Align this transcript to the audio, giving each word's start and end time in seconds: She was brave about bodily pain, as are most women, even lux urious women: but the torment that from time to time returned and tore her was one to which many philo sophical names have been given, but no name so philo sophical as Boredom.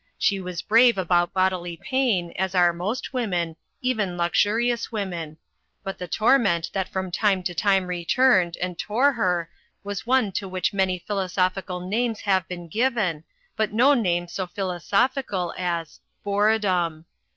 She 0.17 0.39
was 0.39 0.63
brave 0.63 0.97
about 0.97 1.31
bodily 1.31 1.77
pain, 1.77 2.31
as 2.35 2.55
are 2.55 2.73
most 2.73 3.13
women, 3.13 3.55
even 3.83 4.17
lux 4.17 4.43
urious 4.45 4.91
women: 4.91 5.37
but 5.83 5.99
the 5.99 6.07
torment 6.07 6.71
that 6.73 6.89
from 6.89 7.11
time 7.11 7.43
to 7.43 7.53
time 7.53 7.85
returned 7.85 8.57
and 8.57 8.79
tore 8.79 9.11
her 9.13 9.47
was 9.83 10.07
one 10.07 10.31
to 10.31 10.47
which 10.49 10.73
many 10.73 10.97
philo 10.97 11.27
sophical 11.27 11.87
names 11.87 12.21
have 12.21 12.47
been 12.47 12.67
given, 12.67 13.25
but 13.55 13.73
no 13.73 13.93
name 13.93 14.27
so 14.27 14.47
philo 14.47 14.79
sophical 14.79 15.53
as 15.55 15.99
Boredom. 16.23 17.05